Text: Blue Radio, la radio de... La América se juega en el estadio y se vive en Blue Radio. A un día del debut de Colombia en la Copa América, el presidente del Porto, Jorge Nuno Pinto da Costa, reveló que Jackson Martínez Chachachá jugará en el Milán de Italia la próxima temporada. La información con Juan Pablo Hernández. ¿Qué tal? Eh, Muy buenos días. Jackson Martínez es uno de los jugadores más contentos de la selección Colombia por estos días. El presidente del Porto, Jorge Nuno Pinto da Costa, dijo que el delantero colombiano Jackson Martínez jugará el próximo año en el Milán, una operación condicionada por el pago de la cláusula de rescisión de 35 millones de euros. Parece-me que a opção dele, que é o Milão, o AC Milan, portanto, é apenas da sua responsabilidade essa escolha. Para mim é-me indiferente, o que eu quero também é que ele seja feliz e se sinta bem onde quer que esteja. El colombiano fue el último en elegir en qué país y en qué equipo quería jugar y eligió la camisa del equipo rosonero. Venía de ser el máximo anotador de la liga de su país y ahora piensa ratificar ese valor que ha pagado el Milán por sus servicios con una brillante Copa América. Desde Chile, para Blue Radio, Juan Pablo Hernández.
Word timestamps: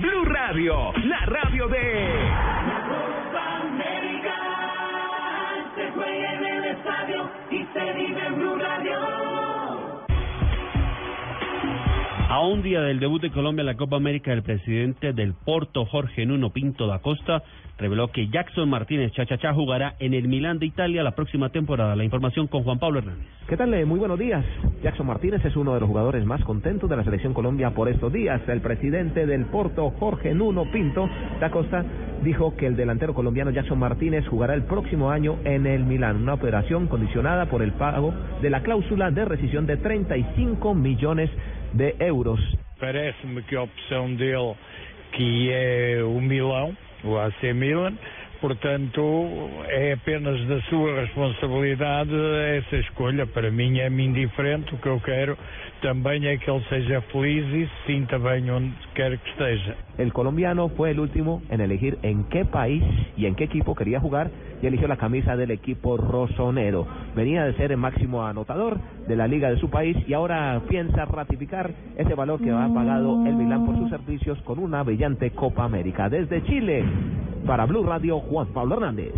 Blue 0.00 0.24
Radio, 0.26 0.92
la 1.04 1.24
radio 1.24 1.68
de... 1.68 1.78
La 3.32 3.60
América 3.60 4.34
se 5.74 5.90
juega 5.92 6.34
en 6.34 6.44
el 6.44 6.64
estadio 6.64 7.30
y 7.50 7.64
se 7.72 7.92
vive 7.94 8.26
en 8.26 8.34
Blue 8.36 8.56
Radio. 8.56 8.96
A 12.28 12.40
un 12.40 12.62
día 12.62 12.82
del 12.82 13.00
debut 13.00 13.22
de 13.22 13.30
Colombia 13.30 13.62
en 13.62 13.66
la 13.66 13.76
Copa 13.76 13.96
América, 13.96 14.32
el 14.32 14.42
presidente 14.42 15.14
del 15.14 15.32
Porto, 15.32 15.86
Jorge 15.86 16.26
Nuno 16.26 16.50
Pinto 16.50 16.86
da 16.86 16.98
Costa, 16.98 17.42
reveló 17.78 18.08
que 18.08 18.28
Jackson 18.28 18.68
Martínez 18.68 19.12
Chachachá 19.12 19.54
jugará 19.54 19.94
en 19.98 20.12
el 20.12 20.28
Milán 20.28 20.58
de 20.58 20.66
Italia 20.66 21.02
la 21.02 21.14
próxima 21.14 21.48
temporada. 21.48 21.96
La 21.96 22.04
información 22.04 22.48
con 22.48 22.64
Juan 22.64 22.78
Pablo 22.78 22.98
Hernández. 22.98 23.26
¿Qué 23.48 23.56
tal? 23.56 23.72
Eh, 23.72 23.86
Muy 23.86 23.98
buenos 23.98 24.18
días. 24.18 24.44
Jackson 24.82 25.06
Martínez 25.06 25.44
es 25.44 25.56
uno 25.56 25.74
de 25.74 25.80
los 25.80 25.88
jugadores 25.88 26.24
más 26.24 26.44
contentos 26.44 26.88
de 26.88 26.96
la 26.96 27.04
selección 27.04 27.32
Colombia 27.32 27.70
por 27.70 27.88
estos 27.88 28.12
días. 28.12 28.40
El 28.46 28.60
presidente 28.60 29.26
del 29.26 29.46
Porto, 29.46 29.90
Jorge 29.98 30.34
Nuno 30.34 30.70
Pinto 30.70 31.08
da 31.40 31.50
Costa, 31.50 31.84
dijo 32.22 32.56
que 32.56 32.66
el 32.66 32.76
delantero 32.76 33.14
colombiano 33.14 33.50
Jackson 33.50 33.78
Martínez 33.78 34.26
jugará 34.28 34.54
el 34.54 34.64
próximo 34.64 35.10
año 35.10 35.38
en 35.44 35.66
el 35.66 35.84
Milán, 35.84 36.22
una 36.22 36.34
operación 36.34 36.88
condicionada 36.88 37.46
por 37.46 37.62
el 37.62 37.72
pago 37.72 38.12
de 38.42 38.50
la 38.50 38.62
cláusula 38.62 39.10
de 39.10 39.24
rescisión 39.24 39.66
de 39.66 39.78
35 39.78 40.74
millones 40.74 41.30
de 41.72 41.96
euros. 41.98 42.40
Parece-me 42.78 43.42
que 43.44 43.56
a 43.56 43.62
opção 43.62 44.14
dele, 44.16 44.54
que 45.12 45.50
é 45.50 46.02
o 46.04 46.20
Milão, 46.20 46.76
o 47.04 47.16
AC 47.16 47.54
Milan, 47.54 47.94
portanto, 48.40 49.00
é 49.68 49.92
apenas 49.92 50.44
da 50.46 50.60
sua 50.62 51.00
responsabilidade 51.00 52.12
essa 52.56 52.76
escolha. 52.76 53.26
Para 53.26 53.50
mim 53.50 53.78
é-me 53.78 54.04
indiferente, 54.04 54.74
o 54.74 54.78
que 54.78 54.88
eu 54.88 55.00
quero 55.00 55.36
também 55.82 56.26
é 56.26 56.36
que 56.36 56.50
ele 56.50 56.64
seja 56.68 57.00
feliz 57.12 57.44
e 57.46 57.66
se 57.66 57.86
sinta 57.86 58.18
bem 58.18 58.50
onde 58.50 58.74
quer 58.94 59.18
que 59.18 59.30
esteja. 59.30 59.76
El 59.98 60.12
colombiano 60.12 60.68
fue 60.68 60.90
el 60.90 61.00
último 61.00 61.42
en 61.50 61.60
elegir 61.60 61.98
en 62.02 62.24
qué 62.24 62.44
país 62.44 62.82
y 63.16 63.26
en 63.26 63.34
qué 63.34 63.44
equipo 63.44 63.74
quería 63.74 64.00
jugar 64.00 64.30
y 64.62 64.66
eligió 64.66 64.88
la 64.88 64.96
camisa 64.96 65.36
del 65.36 65.50
equipo 65.50 65.96
rosonero. 65.96 66.86
Venía 67.14 67.44
de 67.44 67.54
ser 67.54 67.72
el 67.72 67.78
máximo 67.78 68.24
anotador 68.24 68.78
de 69.06 69.16
la 69.16 69.26
liga 69.26 69.50
de 69.50 69.58
su 69.58 69.70
país 69.70 69.96
y 70.06 70.12
ahora 70.12 70.60
piensa 70.68 71.04
ratificar 71.04 71.70
ese 71.96 72.14
valor 72.14 72.40
que 72.40 72.50
ha 72.50 72.68
pagado 72.72 73.26
el 73.26 73.34
Milán 73.34 73.66
por 73.66 73.76
sus 73.76 73.90
servicios 73.90 74.40
con 74.42 74.58
una 74.58 74.82
brillante 74.82 75.30
Copa 75.30 75.64
América. 75.64 76.08
Desde 76.08 76.42
Chile, 76.44 76.84
para 77.46 77.64
Blue 77.64 77.84
Radio, 77.84 78.18
Juan 78.20 78.48
Pablo 78.48 78.74
Hernández. 78.74 79.12